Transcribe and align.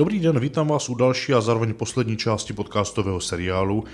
Dobrý 0.00 0.20
den, 0.20 0.40
vítám 0.40 0.68
vás 0.68 0.88
u 0.88 0.94
další 0.94 1.32
a 1.32 1.40
zároveň 1.40 1.74
poslední 1.74 2.16
části 2.16 2.52
podcastového 2.52 3.20
seriálu 3.20 3.84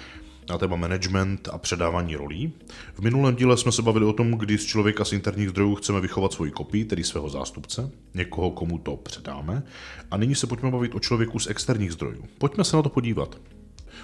na 0.48 0.58
téma 0.58 0.76
management 0.76 1.48
a 1.52 1.58
předávání 1.58 2.16
rolí. 2.16 2.52
V 2.94 3.00
minulém 3.00 3.36
díle 3.36 3.56
jsme 3.56 3.72
se 3.72 3.82
bavili 3.82 4.04
o 4.04 4.12
tom, 4.12 4.30
kdy 4.30 4.58
z 4.58 4.64
člověka 4.64 5.04
z 5.04 5.12
interních 5.12 5.50
zdrojů 5.50 5.74
chceme 5.74 6.00
vychovat 6.00 6.32
svoji 6.32 6.50
kopii, 6.50 6.84
tedy 6.84 7.04
svého 7.04 7.28
zástupce, 7.28 7.90
někoho, 8.14 8.50
komu 8.50 8.78
to 8.78 8.96
předáme. 8.96 9.62
A 10.10 10.16
nyní 10.16 10.34
se 10.34 10.46
pojďme 10.46 10.70
bavit 10.70 10.94
o 10.94 11.00
člověku 11.00 11.38
z 11.38 11.46
externích 11.46 11.92
zdrojů. 11.92 12.24
Pojďme 12.38 12.64
se 12.64 12.76
na 12.76 12.82
to 12.82 12.88
podívat. 12.88 13.36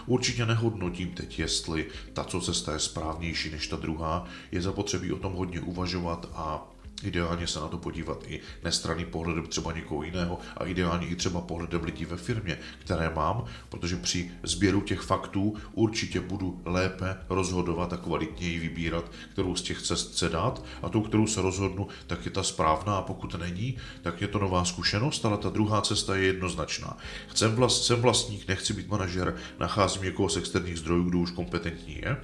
Určitě 0.06 0.46
nehodnotím 0.46 1.10
teď, 1.10 1.38
jestli 1.38 1.86
ta 2.12 2.24
co 2.24 2.40
cesta 2.40 2.72
je 2.72 2.78
správnější 2.78 3.50
než 3.50 3.68
ta 3.68 3.76
druhá. 3.76 4.24
Je 4.52 4.62
zapotřebí 4.62 5.12
o 5.12 5.18
tom 5.18 5.32
hodně 5.32 5.60
uvažovat 5.60 6.28
a 6.34 6.72
Ideálně 7.04 7.46
se 7.46 7.60
na 7.60 7.68
to 7.68 7.78
podívat 7.78 8.24
i 8.26 8.40
nestranný 8.64 9.04
pohledem 9.04 9.46
třeba 9.46 9.72
někoho 9.72 10.02
jiného 10.02 10.38
a 10.56 10.64
ideálně 10.64 11.06
i 11.06 11.16
třeba 11.16 11.40
pohledem 11.40 11.84
lidí 11.84 12.04
ve 12.04 12.16
firmě, 12.16 12.58
které 12.78 13.10
mám, 13.14 13.44
protože 13.68 13.96
při 13.96 14.30
sběru 14.42 14.80
těch 14.80 15.00
faktů 15.00 15.54
určitě 15.72 16.20
budu 16.20 16.62
lépe 16.64 17.16
rozhodovat 17.28 17.92
a 17.92 17.96
kvalitněji 17.96 18.58
vybírat, 18.58 19.10
kterou 19.32 19.56
z 19.56 19.62
těch 19.62 19.82
cest 19.82 20.12
chce 20.12 20.28
dát 20.28 20.64
a 20.82 20.88
tou, 20.88 21.02
kterou 21.02 21.26
se 21.26 21.42
rozhodnu, 21.42 21.88
tak 22.06 22.24
je 22.24 22.30
ta 22.30 22.42
správná 22.42 22.96
a 22.96 23.02
pokud 23.02 23.34
není, 23.34 23.76
tak 24.02 24.20
je 24.20 24.28
to 24.28 24.38
nová 24.38 24.64
zkušenost, 24.64 25.24
ale 25.24 25.38
ta 25.38 25.50
druhá 25.50 25.80
cesta 25.80 26.16
je 26.16 26.26
jednoznačná. 26.26 26.96
Chcem 27.28 27.54
vlast, 27.54 27.84
jsem 27.84 28.00
vlastník, 28.00 28.48
nechci 28.48 28.72
být 28.72 28.88
manažer, 28.88 29.36
nacházím 29.60 30.02
někoho 30.02 30.28
z 30.28 30.36
externích 30.36 30.78
zdrojů, 30.78 31.04
kdo 31.04 31.18
už 31.18 31.30
kompetentní 31.30 31.96
je, 31.96 32.16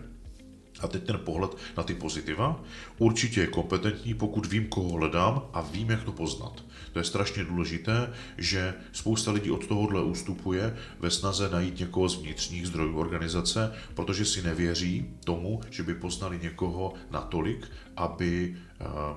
a 0.81 0.89
teď 0.89 1.05
ten 1.05 1.19
pohled 1.19 1.51
na 1.77 1.83
ty 1.83 1.95
pozitiva. 1.95 2.61
Určitě 2.99 3.41
je 3.41 3.47
kompetentní, 3.47 4.15
pokud 4.15 4.47
vím, 4.47 4.69
koho 4.69 4.89
hledám 4.89 5.43
a 5.53 5.61
vím, 5.61 5.91
jak 5.91 6.05
to 6.05 6.13
poznat. 6.13 6.65
To 6.93 6.99
je 6.99 7.05
strašně 7.05 7.45
důležité, 7.45 8.13
že 8.39 8.75
spousta 8.93 9.33
lidí 9.33 9.51
od 9.51 9.67
tohohle 9.67 10.03
ústupuje 10.03 10.77
ve 11.01 11.11
snaze 11.11 11.49
najít 11.49 11.79
někoho 11.79 12.09
z 12.09 12.17
vnitřních 12.17 12.67
zdrojů 12.67 12.99
organizace, 12.99 13.73
protože 13.95 14.25
si 14.25 14.43
nevěří 14.43 15.07
tomu, 15.25 15.61
že 15.71 15.83
by 15.83 15.95
poznali 15.95 16.39
někoho 16.43 16.95
natolik, 17.11 17.67
aby 17.97 18.57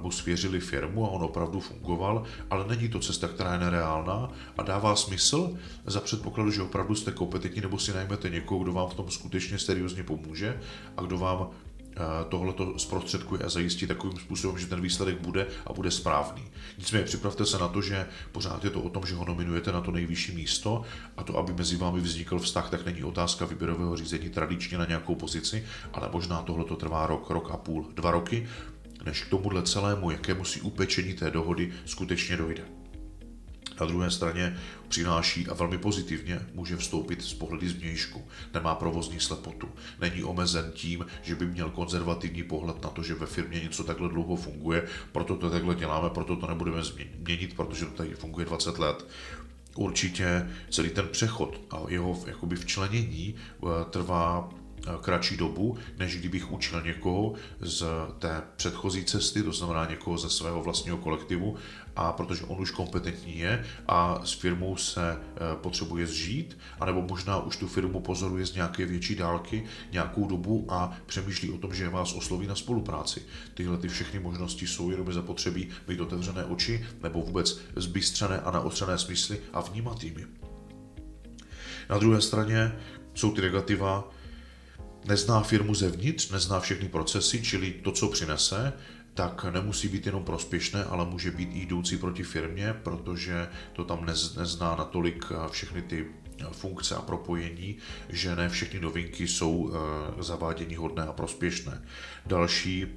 mu 0.01 0.11
svěřili 0.11 0.59
firmu 0.59 1.05
a 1.05 1.09
on 1.09 1.23
opravdu 1.23 1.59
fungoval, 1.59 2.23
ale 2.49 2.67
není 2.67 2.89
to 2.89 2.99
cesta, 2.99 3.27
která 3.27 3.53
je 3.53 3.59
nereálná 3.59 4.29
a 4.57 4.63
dává 4.63 4.95
smysl 4.95 5.57
za 5.85 5.99
předpokladu, 5.99 6.51
že 6.51 6.61
opravdu 6.61 6.95
jste 6.95 7.11
kompetentní 7.11 7.61
nebo 7.61 7.79
si 7.79 7.93
najmete 7.93 8.29
někoho, 8.29 8.63
kdo 8.63 8.73
vám 8.73 8.89
v 8.89 8.93
tom 8.93 9.11
skutečně 9.11 9.59
seriózně 9.59 10.03
pomůže 10.03 10.59
a 10.97 11.01
kdo 11.01 11.17
vám 11.17 11.49
Eh, 11.95 12.25
tohle 12.29 12.53
to 12.53 12.79
zprostředkuje 12.79 13.41
a 13.41 13.49
zajistí 13.49 13.87
takovým 13.87 14.19
způsobem, 14.19 14.57
že 14.57 14.67
ten 14.67 14.81
výsledek 14.81 15.21
bude 15.21 15.47
a 15.65 15.73
bude 15.73 15.91
správný. 15.91 16.43
Nicméně 16.77 17.05
připravte 17.05 17.45
se 17.45 17.57
na 17.57 17.67
to, 17.67 17.81
že 17.81 18.07
pořád 18.31 18.63
je 18.63 18.69
to 18.69 18.81
o 18.81 18.89
tom, 18.89 19.05
že 19.05 19.15
ho 19.15 19.25
nominujete 19.25 19.71
na 19.71 19.81
to 19.81 19.91
nejvyšší 19.91 20.35
místo 20.35 20.81
a 21.17 21.23
to, 21.23 21.37
aby 21.37 21.53
mezi 21.53 21.77
vámi 21.77 21.99
vznikl 21.99 22.39
vztah, 22.39 22.69
tak 22.69 22.85
není 22.85 23.03
otázka 23.03 23.45
výběrového 23.45 23.97
řízení 23.97 24.29
tradičně 24.29 24.77
na 24.77 24.85
nějakou 24.85 25.15
pozici, 25.15 25.65
ale 25.93 26.09
možná 26.11 26.41
tohle 26.41 26.65
to 26.65 26.75
trvá 26.75 27.07
rok, 27.07 27.29
rok 27.29 27.51
a 27.51 27.57
půl, 27.57 27.87
dva 27.93 28.11
roky, 28.11 28.47
než 29.05 29.23
k 29.23 29.29
tomuhle 29.29 29.63
celému, 29.63 30.11
jakému 30.11 30.45
si 30.45 30.61
upečení 30.61 31.13
té 31.13 31.31
dohody 31.31 31.73
skutečně 31.85 32.37
dojde 32.37 32.63
na 33.81 33.87
druhé 33.87 34.11
straně 34.11 34.57
přináší 34.87 35.47
a 35.47 35.53
velmi 35.53 35.77
pozitivně 35.77 36.41
může 36.53 36.77
vstoupit 36.77 37.21
z 37.21 37.33
pohledy 37.33 37.69
zvnějšku. 37.69 38.27
Nemá 38.53 38.75
provozní 38.75 39.19
slepotu. 39.19 39.69
Není 39.99 40.23
omezen 40.23 40.71
tím, 40.73 41.05
že 41.21 41.35
by 41.35 41.45
měl 41.45 41.69
konzervativní 41.69 42.43
pohled 42.43 42.83
na 42.83 42.89
to, 42.89 43.03
že 43.03 43.13
ve 43.13 43.25
firmě 43.25 43.59
něco 43.59 43.83
takhle 43.83 44.09
dlouho 44.09 44.35
funguje, 44.35 44.87
proto 45.11 45.35
to 45.35 45.49
takhle 45.49 45.75
děláme, 45.75 46.09
proto 46.09 46.35
to 46.35 46.47
nebudeme 46.47 46.83
změnit, 46.83 47.55
protože 47.55 47.85
to 47.85 47.91
tady 47.91 48.09
funguje 48.09 48.45
20 48.45 48.79
let. 48.79 49.07
Určitě 49.75 50.49
celý 50.69 50.89
ten 50.89 51.07
přechod 51.07 51.61
a 51.69 51.81
jeho 51.87 52.23
jakoby 52.27 52.55
včlenění 52.55 53.35
eh, 53.35 53.67
trvá 53.89 54.49
kratší 55.01 55.37
dobu, 55.37 55.77
než 55.97 56.17
kdybych 56.17 56.51
učil 56.51 56.81
někoho 56.81 57.33
z 57.59 57.85
té 58.19 58.41
předchozí 58.55 59.05
cesty, 59.05 59.43
to 59.43 59.51
znamená 59.51 59.85
někoho 59.85 60.17
ze 60.17 60.29
svého 60.29 60.63
vlastního 60.63 60.97
kolektivu, 60.97 61.55
a 61.95 62.13
protože 62.13 62.43
on 62.43 62.61
už 62.61 62.71
kompetentní 62.71 63.39
je 63.39 63.65
a 63.87 64.21
s 64.23 64.31
firmou 64.31 64.77
se 64.77 65.11
eh, 65.11 65.39
potřebuje 65.55 66.07
zžít, 66.07 66.57
anebo 66.79 67.01
možná 67.01 67.39
už 67.39 67.57
tu 67.57 67.67
firmu 67.67 67.99
pozoruje 67.99 68.45
z 68.45 68.53
nějaké 68.55 68.85
větší 68.85 69.15
dálky 69.15 69.63
nějakou 69.91 70.27
dobu 70.27 70.65
a 70.69 70.97
přemýšlí 71.05 71.49
o 71.49 71.57
tom, 71.57 71.73
že 71.73 71.89
vás 71.89 72.13
osloví 72.13 72.47
na 72.47 72.55
spolupráci. 72.55 73.21
Tyhle 73.53 73.77
ty 73.77 73.87
všechny 73.87 74.19
možnosti 74.19 74.67
jsou 74.67 74.91
jenom 74.91 75.13
zapotřebí 75.13 75.69
mít 75.87 75.99
otevřené 75.99 76.45
oči 76.45 76.85
nebo 77.03 77.21
vůbec 77.21 77.59
zbystřené 77.75 78.39
a 78.39 78.51
naostřené 78.51 78.97
smysly 78.97 79.39
a 79.53 79.61
vnímat 79.61 80.03
jimi. 80.03 80.25
Na 81.89 81.97
druhé 81.97 82.21
straně 82.21 82.75
jsou 83.13 83.31
ty 83.31 83.41
negativa, 83.41 84.11
nezná 85.05 85.41
firmu 85.41 85.75
zevnitř, 85.75 86.29
nezná 86.29 86.59
všechny 86.59 86.89
procesy, 86.89 87.41
čili 87.41 87.71
to, 87.71 87.91
co 87.91 88.07
přinese, 88.09 88.73
tak 89.13 89.45
nemusí 89.51 89.87
být 89.87 90.05
jenom 90.05 90.23
prospěšné, 90.23 90.83
ale 90.83 91.05
může 91.05 91.31
být 91.31 91.49
i 91.53 91.59
jdoucí 91.59 91.97
proti 91.97 92.23
firmě, 92.23 92.73
protože 92.83 93.47
to 93.73 93.83
tam 93.83 94.05
nezná 94.37 94.75
natolik 94.75 95.25
eh, 95.31 95.49
všechny 95.49 95.81
ty 95.81 96.05
eh, 96.05 96.45
funkce 96.51 96.95
a 96.95 97.01
propojení, 97.01 97.77
že 98.09 98.35
ne 98.35 98.49
všechny 98.49 98.79
novinky 98.79 99.27
jsou 99.27 99.71
eh, 99.73 100.23
zavádění 100.23 100.75
hodné 100.75 101.03
a 101.03 101.13
prospěšné. 101.13 101.81
Další 102.25 102.87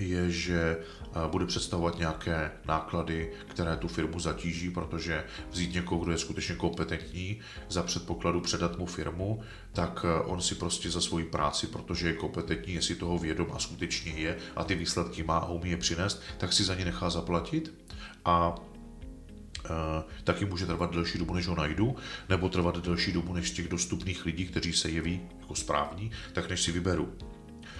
je, 0.00 0.30
že 0.30 0.76
bude 1.26 1.46
představovat 1.46 1.98
nějaké 1.98 2.50
náklady, 2.66 3.32
které 3.46 3.76
tu 3.76 3.88
firmu 3.88 4.20
zatíží, 4.20 4.70
protože 4.70 5.24
vzít 5.50 5.74
někoho, 5.74 6.04
kdo 6.04 6.12
je 6.12 6.18
skutečně 6.18 6.54
kompetentní, 6.54 7.40
za 7.68 7.82
předpokladu 7.82 8.40
předat 8.40 8.78
mu 8.78 8.86
firmu, 8.86 9.42
tak 9.72 10.06
on 10.24 10.40
si 10.40 10.54
prostě 10.54 10.90
za 10.90 11.00
svoji 11.00 11.24
práci, 11.24 11.66
protože 11.66 12.08
je 12.08 12.12
kompetentní, 12.12 12.74
je 12.74 12.82
si 12.82 12.94
toho 12.94 13.18
vědom 13.18 13.48
a 13.54 13.58
skutečně 13.58 14.12
je 14.12 14.36
a 14.56 14.64
ty 14.64 14.74
výsledky 14.74 15.22
má 15.22 15.38
a 15.38 15.48
umí 15.48 15.70
je 15.70 15.76
přinést, 15.76 16.22
tak 16.38 16.52
si 16.52 16.64
za 16.64 16.74
ně 16.74 16.84
nechá 16.84 17.10
zaplatit 17.10 17.74
a 18.24 18.54
taky 20.24 20.44
může 20.44 20.66
trvat 20.66 20.94
delší 20.94 21.18
dobu, 21.18 21.34
než 21.34 21.46
ho 21.46 21.54
najdu, 21.54 21.96
nebo 22.28 22.48
trvat 22.48 22.78
delší 22.78 23.12
dobu, 23.12 23.32
než 23.32 23.50
těch 23.50 23.68
dostupných 23.68 24.26
lidí, 24.26 24.46
kteří 24.46 24.72
se 24.72 24.90
jeví 24.90 25.20
jako 25.40 25.54
správní, 25.54 26.10
tak 26.32 26.48
než 26.48 26.62
si 26.62 26.72
vyberu. 26.72 27.12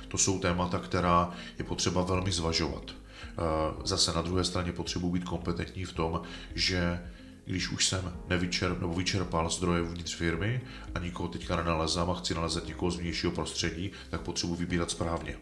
To 0.09 0.19
jsou 0.19 0.39
témata, 0.39 0.79
která 0.79 1.31
je 1.59 1.65
potřeba 1.65 2.03
velmi 2.03 2.33
zvažovat. 2.33 2.91
Eh, 2.91 3.43
zase 3.85 4.13
na 4.13 4.23
druhé 4.23 4.45
straně 4.45 4.73
potřebuji 4.73 5.11
být 5.11 5.25
kompetentní 5.25 5.85
v 5.85 5.93
tom, 5.93 6.23
že 6.55 7.01
když 7.45 7.69
už 7.71 7.87
jsem 7.87 8.13
nevyčer, 8.29 8.81
nebo 8.81 8.95
vyčerpal 8.95 9.51
zdroje 9.51 9.83
uvnitř 9.83 10.15
firmy 10.15 10.61
a 10.95 10.99
nikoho 10.99 11.29
teďka 11.29 11.57
nenalezám 11.57 12.11
a 12.11 12.15
chci 12.15 12.35
nalezat 12.35 12.67
někoho 12.67 12.91
z 12.91 12.97
vnějšího 12.97 13.33
prostředí, 13.33 13.91
tak 14.11 14.21
potřebuji 14.21 14.55
vybírat 14.55 14.91
správně. 14.91 15.37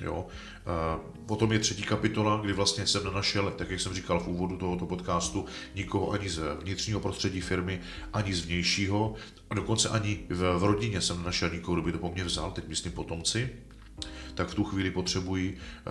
Jo. 0.00 0.26
Potom 1.26 1.52
je 1.52 1.58
třetí 1.58 1.82
kapitola, 1.82 2.40
kdy 2.42 2.52
vlastně 2.52 2.86
jsem 2.86 3.04
nenašel, 3.04 3.50
tak 3.50 3.70
jak 3.70 3.80
jsem 3.80 3.94
říkal 3.94 4.20
v 4.20 4.28
úvodu 4.28 4.56
tohoto 4.56 4.86
podcastu, 4.86 5.46
nikoho 5.74 6.10
ani 6.10 6.30
z 6.30 6.40
vnitřního 6.62 7.00
prostředí 7.00 7.40
firmy, 7.40 7.80
ani 8.12 8.34
z 8.34 8.44
vnějšího, 8.44 9.14
a 9.50 9.54
dokonce 9.54 9.88
ani 9.88 10.20
v, 10.28 10.58
v 10.58 10.64
rodině 10.64 11.00
jsem 11.00 11.18
nenašel 11.18 11.50
nikoho, 11.50 11.74
kdo 11.74 11.82
by 11.82 11.92
to 11.92 11.98
po 11.98 12.12
mně 12.12 12.24
vzal, 12.24 12.50
teď 12.50 12.68
myslím 12.68 12.92
potomci, 12.92 13.50
tak 14.38 14.48
v 14.48 14.54
tu 14.54 14.64
chvíli 14.64 14.90
potřebuji 14.90 15.58
eh, 15.58 15.90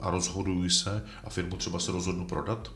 a 0.00 0.10
rozhoduji 0.10 0.70
se 0.70 1.04
a 1.24 1.30
firmu 1.30 1.56
třeba 1.56 1.78
se 1.78 1.92
rozhodnu 1.92 2.24
prodat. 2.24 2.70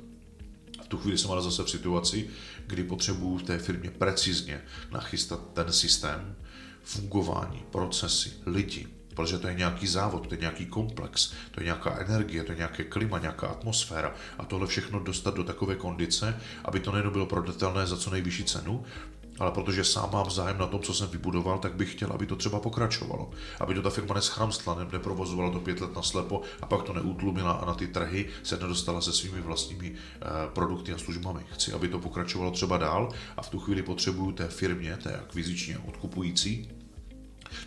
V 0.84 0.88
tu 0.88 0.98
chvíli 0.98 1.18
jsem 1.18 1.30
ale 1.30 1.42
zase 1.42 1.62
v 1.62 1.70
situaci, 1.70 2.28
kdy 2.66 2.84
potřebuji 2.84 3.38
v 3.38 3.42
té 3.42 3.58
firmě 3.58 3.91
precizně 3.91 4.62
nachystat 4.91 5.41
ten 5.52 5.72
systém, 5.72 6.36
fungování, 6.84 7.62
procesy, 7.70 8.32
lidi, 8.46 8.86
protože 9.14 9.38
to 9.38 9.48
je 9.48 9.54
nějaký 9.54 9.86
závod, 9.86 10.26
to 10.26 10.34
je 10.34 10.41
nějaký 10.41 10.66
komplex, 10.66 11.32
to 11.50 11.60
je 11.60 11.64
nějaká 11.64 11.98
energie, 11.98 12.44
to 12.44 12.52
je 12.52 12.58
nějaké 12.58 12.84
klima, 12.84 13.18
nějaká 13.18 13.47
atmosféra 13.47 14.15
a 14.38 14.44
tohle 14.44 14.66
všechno 14.66 15.00
dostat 15.00 15.34
do 15.34 15.44
takové 15.44 15.74
kondice, 15.74 16.41
aby 16.65 16.80
to 16.80 16.92
nejen 16.92 17.10
bylo 17.10 17.26
prodatelné 17.26 17.86
za 17.86 17.97
co 17.97 18.10
nejvyšší 18.10 18.44
cenu, 18.44 18.84
ale 19.41 19.51
protože 19.51 19.84
sám 19.84 20.10
mám 20.13 20.31
zájem 20.31 20.59
na 20.59 20.66
tom, 20.66 20.81
co 20.81 20.95
jsem 20.95 21.09
vybudoval, 21.09 21.59
tak 21.59 21.75
bych 21.75 21.92
chtěl, 21.92 22.13
aby 22.13 22.27
to 22.27 22.37
třeba 22.37 22.60
pokračovalo. 22.60 23.31
Aby 23.60 23.75
to 23.75 23.83
ta 23.83 23.91
firma 23.91 24.15
neschramstla, 24.15 24.87
neprovozovala 24.92 25.51
to 25.51 25.60
pět 25.60 25.81
let 25.81 25.97
na 25.97 26.03
slepo 26.03 26.42
a 26.63 26.66
pak 26.66 26.83
to 26.83 26.92
neutlumila 26.92 27.53
a 27.53 27.65
na 27.65 27.75
ty 27.75 27.87
trhy 27.87 28.27
se 28.42 28.57
nedostala 28.57 29.01
se 29.01 29.13
svými 29.13 29.41
vlastními 29.41 29.92
eh, 29.95 30.27
produkty 30.53 30.92
a 30.92 30.98
službami. 30.98 31.41
Chci, 31.53 31.72
aby 31.72 31.89
to 31.89 31.98
pokračovalo 31.98 32.51
třeba 32.51 32.77
dál 32.77 33.09
a 33.37 33.42
v 33.42 33.51
tu 33.51 33.59
chvíli 33.59 33.83
potřebuju 33.83 34.33
té 34.33 34.48
firmě, 34.48 34.97
té 34.97 35.16
akviziční 35.16 35.75
a 35.75 35.81
odkupující, 35.89 36.71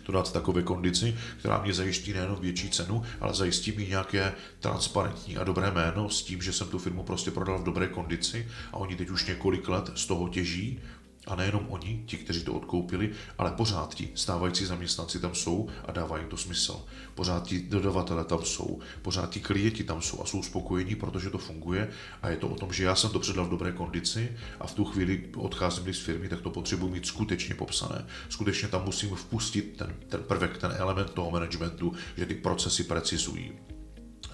to 0.02 0.12
dát 0.12 0.28
v 0.28 0.32
takové 0.32 0.62
kondici, 0.62 1.16
která 1.38 1.62
mě 1.62 1.74
zajistí 1.74 2.12
nejen 2.12 2.36
větší 2.40 2.70
cenu, 2.70 3.02
ale 3.20 3.34
zajistí 3.34 3.72
mi 3.72 3.86
nějaké 3.86 4.32
transparentní 4.60 5.36
a 5.36 5.44
dobré 5.44 5.70
jméno 5.70 6.10
s 6.10 6.22
tím, 6.22 6.42
že 6.42 6.52
jsem 6.52 6.68
tu 6.68 6.78
firmu 6.78 7.02
prostě 7.02 7.30
prodal 7.30 7.58
v 7.58 7.64
dobré 7.64 7.88
kondici 7.88 8.48
a 8.72 8.76
oni 8.76 8.96
teď 8.96 9.10
už 9.10 9.26
několik 9.26 9.68
let 9.68 9.90
z 9.94 10.06
toho 10.06 10.28
těží 10.28 10.80
A 11.26 11.36
nejenom 11.36 11.66
oni, 11.68 12.02
ti, 12.06 12.16
kteří 12.16 12.44
to 12.44 12.54
odkoupili, 12.54 13.10
ale 13.38 13.50
pořád 13.50 13.94
ti 13.94 14.08
stávající 14.14 14.64
zaměstnanci 14.64 15.20
tam 15.20 15.34
jsou 15.34 15.68
a 15.84 15.92
dávají 15.92 16.22
jim 16.22 16.30
to 16.30 16.36
smysl. 16.36 16.84
Pořád 17.14 17.46
ti 17.46 17.60
dodavatele 17.60 18.24
tam 18.24 18.44
jsou, 18.44 18.78
pořád 19.02 19.30
ti 19.30 19.40
klienti 19.40 19.84
tam 19.84 20.02
jsou 20.02 20.22
a 20.22 20.26
jsou 20.26 20.42
spokojení, 20.42 20.94
protože 20.94 21.30
to 21.30 21.38
funguje 21.38 21.90
a 22.22 22.28
je 22.28 22.36
to 22.36 22.48
o 22.48 22.54
tom, 22.54 22.72
že 22.72 22.84
já 22.84 22.94
jsem 22.94 23.10
to 23.10 23.18
předal 23.18 23.44
v 23.44 23.50
dobré 23.50 23.72
kondici 23.72 24.32
a 24.60 24.66
v 24.66 24.74
tu 24.74 24.84
chvíli 24.84 25.24
odcházím 25.36 25.94
z 25.94 26.00
firmy, 26.00 26.28
tak 26.28 26.40
to 26.40 26.50
potřebuji 26.50 26.88
mít 26.88 27.06
skutečně 27.06 27.54
popsané. 27.54 28.06
Skutečně 28.28 28.68
tam 28.68 28.84
musím 28.84 29.16
vpustit 29.16 29.76
ten, 29.76 29.94
ten 30.08 30.22
prvek, 30.22 30.58
ten 30.58 30.74
element 30.76 31.10
toho 31.10 31.30
managementu, 31.30 31.92
že 32.16 32.26
ty 32.26 32.34
procesy 32.34 32.84
precizují 32.84 33.52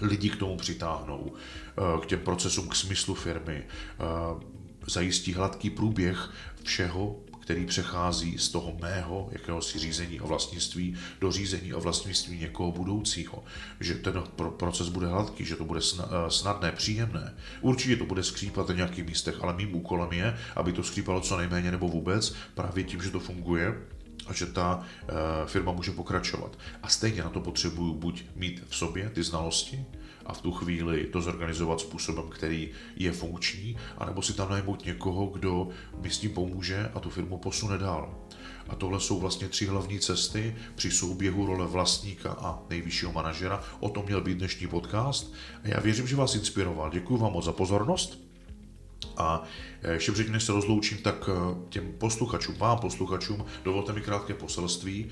lidi 0.01 0.29
k 0.29 0.35
tomu 0.35 0.57
přitáhnou, 0.57 1.33
eh, 1.33 2.01
k 2.01 2.05
těm 2.05 2.19
procesům, 2.19 2.67
k 2.67 2.75
smyslu 2.75 3.15
firmy, 3.15 3.63
eh, 3.63 4.61
zajistí 4.87 5.33
hladký 5.33 5.69
průběh 5.69 6.29
všeho, 6.63 7.19
který 7.39 7.65
přechází 7.65 8.37
z 8.37 8.49
toho 8.49 8.77
mého 8.81 9.29
jakéhosi 9.31 9.79
řízení 9.79 10.19
a 10.19 10.25
vlastnictví 10.25 10.95
do 11.21 11.31
řízení 11.31 11.73
a 11.73 11.79
vlastnictví 11.79 12.39
někoho 12.39 12.71
budoucího. 12.71 13.43
Že 13.79 13.95
ten 13.95 14.23
proces 14.57 14.89
bude 14.89 15.07
hladký, 15.07 15.45
že 15.45 15.55
to 15.55 15.65
bude 15.65 15.81
snadné, 16.29 16.71
příjemné. 16.71 17.33
Určitě 17.61 17.95
to 17.95 18.05
bude 18.05 18.23
skřípat 18.23 18.69
na 18.69 18.75
nějakých 18.75 19.05
místech, 19.05 19.35
ale 19.41 19.53
mým 19.53 19.75
úkolem 19.75 20.13
je, 20.13 20.37
aby 20.55 20.71
to 20.71 20.83
skřípalo 20.83 21.21
co 21.21 21.37
nejméně 21.37 21.71
nebo 21.71 21.87
vůbec, 21.87 22.35
právě 22.53 22.83
tím, 22.83 23.01
že 23.01 23.09
to 23.09 23.19
funguje, 23.19 23.81
a 24.27 24.33
že 24.33 24.45
ta 24.45 24.83
e, 24.83 25.13
firma 25.47 25.71
může 25.71 25.91
pokračovat. 25.91 26.57
A 26.83 26.87
stejně 26.87 27.23
na 27.23 27.29
to 27.29 27.39
potřebuju 27.39 27.93
buď 27.93 28.23
mít 28.35 28.63
v 28.69 28.75
sobě 28.75 29.09
ty 29.09 29.23
znalosti, 29.23 29.85
a 30.25 30.33
v 30.33 30.41
tu 30.41 30.51
chvíli 30.51 31.03
to 31.05 31.21
zorganizovat 31.21 31.79
způsobem, 31.79 32.29
který 32.29 32.69
je 32.95 33.11
funkční, 33.11 33.77
anebo 33.97 34.21
si 34.21 34.33
tam 34.33 34.49
najmout 34.49 34.85
někoho, 34.85 35.25
kdo 35.25 35.69
mi 36.01 36.09
s 36.09 36.19
tím 36.19 36.31
pomůže 36.31 36.91
a 36.93 36.99
tu 36.99 37.09
firmu 37.09 37.37
posune 37.37 37.77
dál. 37.77 38.15
A 38.69 38.75
tohle 38.75 38.99
jsou 38.99 39.19
vlastně 39.19 39.47
tři 39.47 39.65
hlavní 39.65 39.99
cesty 39.99 40.55
při 40.75 40.91
souběhu 40.91 41.45
role 41.45 41.67
vlastníka 41.67 42.31
a 42.31 42.59
nejvyššího 42.69 43.11
manažera. 43.11 43.63
O 43.79 43.89
tom 43.89 44.05
měl 44.05 44.21
být 44.21 44.37
dnešní 44.37 44.67
podcast. 44.67 45.33
A 45.63 45.67
já 45.67 45.79
věřím, 45.79 46.07
že 46.07 46.15
vás 46.15 46.35
inspiroval. 46.35 46.89
Děkuji 46.89 47.17
vám 47.17 47.33
moc 47.33 47.45
za 47.45 47.51
pozornost. 47.51 48.30
A 49.17 49.43
ještě 49.91 50.11
předtím, 50.11 50.33
než 50.33 50.43
se 50.43 50.51
rozloučím, 50.51 50.97
tak 50.97 51.29
eh, 51.29 51.55
těm 51.69 51.91
posluchačům, 51.97 52.55
vám 52.55 52.79
posluchačům, 52.79 53.45
dovolte 53.63 53.93
mi 53.93 54.01
krátké 54.01 54.33
poselství. 54.33 55.09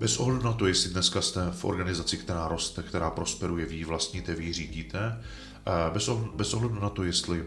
Bez 0.00 0.18
ohledu 0.18 0.42
na 0.42 0.52
to, 0.52 0.66
jestli 0.66 0.90
dneska 0.90 1.20
jste 1.20 1.50
v 1.50 1.64
organizaci, 1.64 2.16
která 2.16 2.48
roste, 2.48 2.82
která 2.82 3.10
prosperuje, 3.10 3.66
vy 3.66 3.84
vlastníte, 3.84 4.34
vy 4.34 4.52
řídíte, 4.52 4.98
eh, 5.66 5.90
bez 6.34 6.54
ohledu 6.54 6.80
na 6.80 6.88
to, 6.88 7.04
jestli 7.04 7.44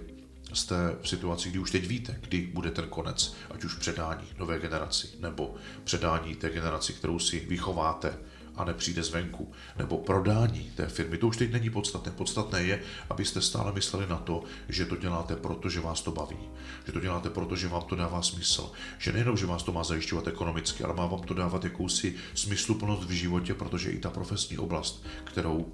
jste 0.54 0.76
v 1.02 1.10
situaci, 1.10 1.50
kdy 1.50 1.60
už 1.60 1.72
teď 1.72 1.88
víte, 1.88 2.20
kdy 2.22 2.42
bude 2.54 2.72
ten 2.72 2.86
konec, 2.90 3.36
ať 3.52 3.64
už 3.64 3.76
předání 3.76 4.28
nové 4.40 4.60
generaci, 4.60 5.08
nebo 5.20 5.56
předání 5.84 6.36
té 6.36 6.50
generaci, 6.50 6.94
kterou 6.94 7.20
si 7.20 7.40
vychováte, 7.40 8.18
a 8.56 8.64
nepřijde 8.64 9.04
zvenku, 9.04 9.52
nebo 9.78 9.98
prodání 9.98 10.72
té 10.76 10.88
firmy. 10.88 11.18
To 11.18 11.28
už 11.28 11.38
teď 11.38 11.52
není 11.52 11.70
podstatné. 11.70 12.12
Podstatné 12.12 12.64
je, 12.64 12.82
abyste 13.10 13.42
stále 13.42 13.74
mysleli 13.74 14.08
na 14.08 14.18
to, 14.18 14.44
že 14.70 14.86
to 14.86 14.96
děláte 14.96 15.36
proto, 15.36 15.70
že 15.70 15.80
vás 15.80 16.02
to 16.02 16.12
baví, 16.12 16.40
že 16.86 16.92
to 16.92 17.00
děláte 17.00 17.30
proto, 17.30 17.56
že 17.56 17.68
vám 17.68 17.82
to 17.82 17.96
dává 17.96 18.22
smysl, 18.22 18.72
že 18.98 19.12
nejenom, 19.12 19.38
že 19.38 19.46
vás 19.46 19.64
to 19.64 19.72
má 19.72 19.84
zajišťovat 19.84 20.28
ekonomicky, 20.28 20.84
ale 20.84 20.94
má 20.94 21.06
vám 21.06 21.22
to 21.22 21.34
dávat 21.34 21.64
jakousi 21.64 22.16
smysluplnost 22.34 23.04
v 23.04 23.12
životě, 23.12 23.54
protože 23.54 23.92
i 23.92 24.00
ta 24.00 24.10
profesní 24.10 24.58
oblast, 24.58 25.06
kterou 25.24 25.72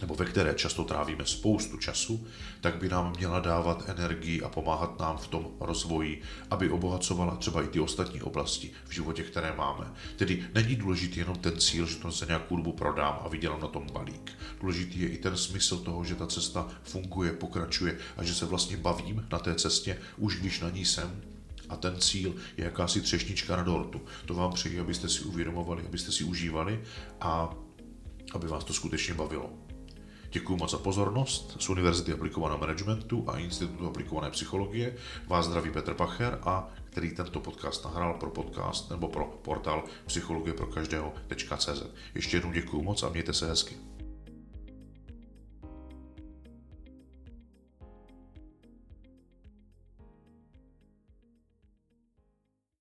nebo 0.00 0.14
ve 0.14 0.24
které 0.24 0.54
často 0.54 0.84
trávíme 0.84 1.26
spoustu 1.26 1.76
času, 1.76 2.26
tak 2.60 2.76
by 2.76 2.88
nám 2.88 3.12
měla 3.16 3.40
dávat 3.40 3.88
energii 3.88 4.42
a 4.42 4.48
pomáhat 4.48 5.00
nám 5.00 5.16
v 5.18 5.28
tom 5.28 5.48
rozvoji, 5.60 6.22
aby 6.50 6.70
obohacovala 6.70 7.36
třeba 7.36 7.62
i 7.62 7.68
ty 7.68 7.80
ostatní 7.80 8.22
oblasti 8.22 8.70
v 8.88 8.92
životě, 8.92 9.22
které 9.22 9.54
máme. 9.56 9.92
Tedy 10.16 10.44
není 10.54 10.76
důležitý 10.76 11.18
jenom 11.18 11.36
ten 11.36 11.60
cíl, 11.60 11.86
že 11.86 11.96
to 11.96 12.10
za 12.10 12.26
nějakou 12.26 12.56
dobu 12.56 12.72
prodám 12.72 13.20
a 13.24 13.28
vydělám 13.28 13.60
na 13.60 13.68
tom 13.68 13.86
balík. 13.92 14.32
Důležitý 14.60 15.00
je 15.00 15.08
i 15.08 15.18
ten 15.18 15.36
smysl 15.36 15.78
toho, 15.78 16.04
že 16.04 16.14
ta 16.14 16.26
cesta 16.26 16.68
funguje, 16.82 17.32
pokračuje 17.32 17.98
a 18.16 18.24
že 18.24 18.34
se 18.34 18.46
vlastně 18.46 18.76
bavím 18.76 19.26
na 19.32 19.38
té 19.38 19.54
cestě, 19.54 19.98
už 20.16 20.36
když 20.36 20.60
na 20.60 20.70
ní 20.70 20.84
jsem, 20.84 21.22
a 21.68 21.76
ten 21.76 22.00
cíl 22.00 22.34
je 22.56 22.64
jakási 22.64 23.00
třešnička 23.00 23.56
na 23.56 23.62
dortu. 23.62 24.00
To 24.26 24.34
vám 24.34 24.52
přeji, 24.52 24.80
abyste 24.80 25.08
si 25.08 25.20
uvědomovali, 25.20 25.82
abyste 25.86 26.12
si 26.12 26.24
užívali 26.24 26.82
a 27.20 27.54
aby 28.34 28.46
vás 28.46 28.64
to 28.64 28.72
skutečně 28.72 29.14
bavilo. 29.14 29.65
Děkuji 30.30 30.56
moc 30.56 30.70
za 30.70 30.78
pozornost. 30.78 31.56
Z 31.60 31.68
Univerzity 31.68 32.12
aplikovaného 32.12 32.58
managementu 32.60 33.24
a 33.26 33.38
Institutu 33.38 33.86
aplikované 33.86 34.30
psychologie 34.30 34.96
vás 35.26 35.46
zdraví 35.46 35.70
Petr 35.70 35.94
Pacher 35.94 36.38
a 36.42 36.68
který 36.84 37.10
tento 37.10 37.40
podcast 37.40 37.84
nahrál 37.84 38.14
pro 38.14 38.30
podcast 38.30 38.90
nebo 38.90 39.08
pro 39.08 39.24
portál 39.24 39.84
psychologie 40.06 40.54
pro 40.54 40.66
každého.cz. 40.66 41.82
Ještě 42.14 42.36
jednou 42.36 42.52
děkuji 42.52 42.82
moc 42.82 43.02
a 43.02 43.08
mějte 43.08 43.32
se 43.32 43.48
hezky. 43.48 43.76